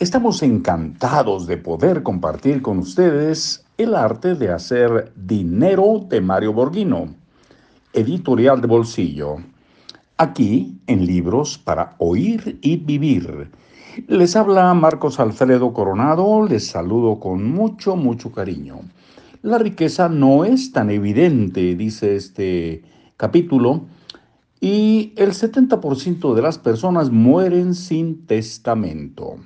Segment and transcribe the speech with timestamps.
[0.00, 7.14] Estamos encantados de poder compartir con ustedes el arte de hacer dinero de Mario Borghino,
[7.92, 9.36] editorial de bolsillo.
[10.16, 13.52] Aquí, en libros para oír y vivir.
[14.08, 18.80] Les habla Marcos Alfredo Coronado, les saludo con mucho, mucho cariño.
[19.42, 22.82] La riqueza no es tan evidente, dice este
[23.16, 23.82] capítulo,
[24.60, 29.36] y el 70% de las personas mueren sin testamento.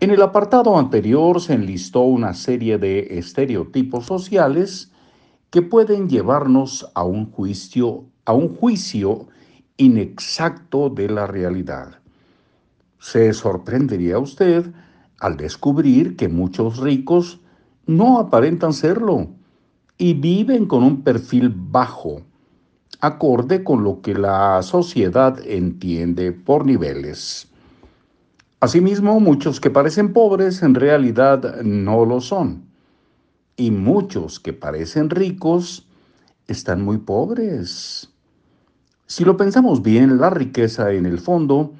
[0.00, 4.90] En el apartado anterior se enlistó una serie de estereotipos sociales
[5.50, 9.26] que pueden llevarnos a un juicio, a un juicio
[9.76, 12.00] inexacto de la realidad.
[12.98, 14.72] Se sorprendería usted
[15.18, 17.40] al descubrir que muchos ricos
[17.84, 19.28] no aparentan serlo
[19.98, 22.22] y viven con un perfil bajo,
[23.02, 27.49] acorde con lo que la sociedad entiende por niveles.
[28.60, 32.66] Asimismo, muchos que parecen pobres en realidad no lo son.
[33.56, 35.88] Y muchos que parecen ricos
[36.46, 38.10] están muy pobres.
[39.06, 41.72] Si lo pensamos bien, la riqueza en el fondo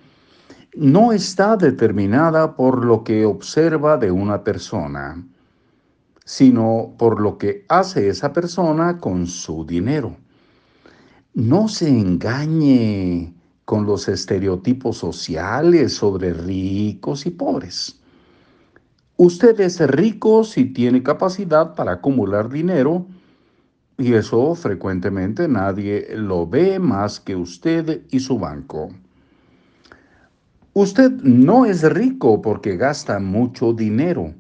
[0.74, 5.22] no está determinada por lo que observa de una persona,
[6.24, 10.16] sino por lo que hace esa persona con su dinero.
[11.34, 13.34] No se engañe
[13.70, 18.00] con los estereotipos sociales sobre ricos y pobres.
[19.16, 23.06] Usted es rico si tiene capacidad para acumular dinero
[23.96, 28.88] y eso frecuentemente nadie lo ve más que usted y su banco.
[30.72, 34.34] Usted no es rico porque gasta mucho dinero.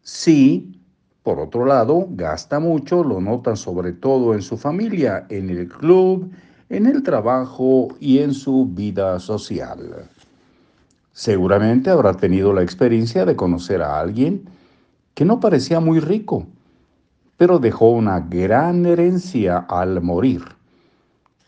[0.00, 0.80] Sí,
[1.22, 6.32] por otro lado, gasta mucho, lo nota sobre todo en su familia, en el club,
[6.70, 10.08] en el trabajo y en su vida social.
[11.12, 14.44] Seguramente habrá tenido la experiencia de conocer a alguien
[15.14, 16.46] que no parecía muy rico,
[17.36, 20.44] pero dejó una gran herencia al morir.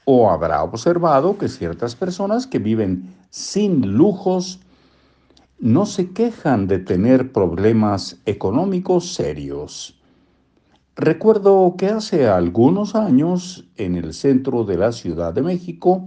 [0.04, 4.58] O habrá observado que ciertas personas que viven sin lujos
[5.60, 10.01] no se quejan de tener problemas económicos serios.
[11.02, 16.04] Recuerdo que hace algunos años, en el centro de la Ciudad de México,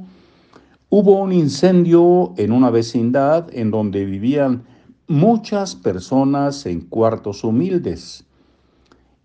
[0.88, 4.64] hubo un incendio en una vecindad en donde vivían
[5.10, 8.24] muchas personas en cuartos humildes.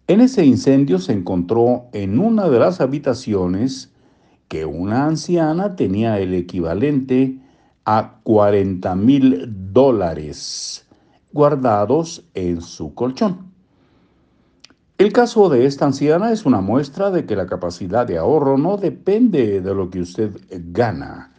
[0.09, 3.93] En ese incendio se encontró en una de las habitaciones
[4.49, 7.39] que una anciana tenía el equivalente
[7.85, 10.85] a 40 mil dólares
[11.33, 13.50] guardados en su colchón.
[15.01, 18.77] El caso de esta anciana es una muestra de que la capacidad de ahorro no
[18.77, 21.33] depende de lo que usted gana,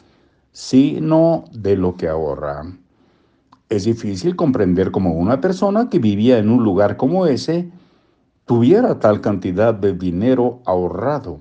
[0.52, 2.64] sino de lo que ahorra.
[3.70, 7.70] Es difícil comprender cómo una persona que vivía en un lugar como ese
[8.46, 11.40] tuviera tal cantidad de dinero ahorrado.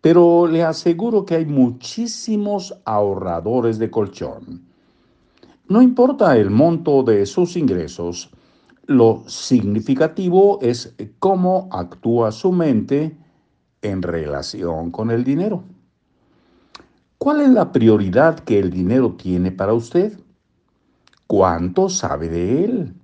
[0.00, 4.64] Pero le aseguro que hay muchísimos ahorradores de colchón.
[5.68, 8.32] No importa el monto de sus ingresos,
[8.86, 13.16] lo significativo es cómo actúa su mente
[13.82, 15.62] en relación con el dinero.
[17.18, 20.18] ¿Cuál es la prioridad que el dinero tiene para usted?
[21.26, 22.94] ¿Cuánto sabe de él?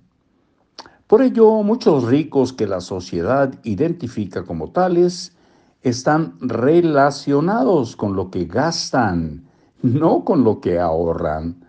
[1.07, 5.37] Por ello, muchos ricos que la sociedad identifica como tales
[5.81, 9.47] están relacionados con lo que gastan,
[9.81, 11.66] no con lo que ahorran.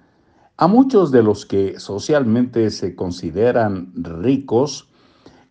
[0.61, 4.89] A muchos de los que socialmente se consideran ricos,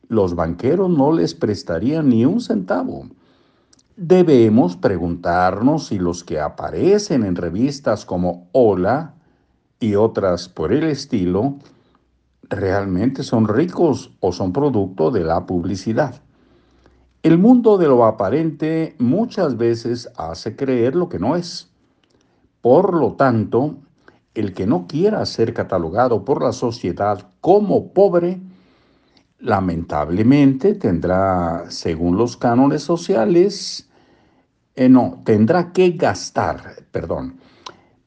[0.10, 3.08] los banqueros no les prestarían ni un centavo.
[3.96, 9.14] Debemos preguntarnos si los que aparecen en revistas como Hola
[9.80, 11.56] y otras por el estilo
[12.50, 16.22] realmente son ricos o son producto de la publicidad.
[17.24, 21.72] El mundo de lo aparente muchas veces hace creer lo que no es.
[22.60, 23.78] Por lo tanto,
[24.40, 28.40] el que no quiera ser catalogado por la sociedad como pobre,
[29.40, 33.90] lamentablemente tendrá, según los cánones sociales,
[34.76, 37.40] eh, no, tendrá que gastar, perdón.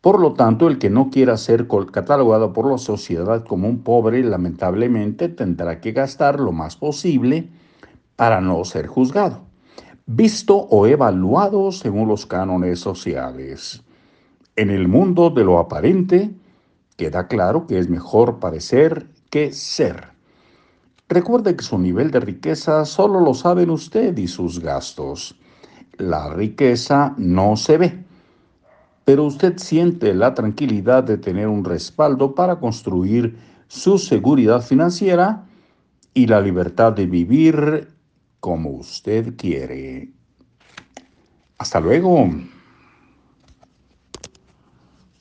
[0.01, 4.23] Por lo tanto, el que no quiera ser catalogado por la sociedad como un pobre,
[4.23, 7.51] lamentablemente tendrá que gastar lo más posible
[8.17, 9.41] para no ser juzgado,
[10.07, 13.83] visto o evaluado según los cánones sociales.
[14.57, 16.31] En el mundo de lo aparente,
[16.97, 20.09] queda claro que es mejor parecer que ser.
[21.09, 25.35] Recuerde que su nivel de riqueza solo lo saben usted y sus gastos.
[25.97, 28.05] La riqueza no se ve.
[29.05, 33.37] pero usted siente la tranquilidad de tener un respaldo para construir
[33.67, 35.47] su seguridad financiera
[36.15, 37.89] y la libertad de vivir
[38.39, 40.11] como usted quiere.
[41.59, 42.31] Hasta luego.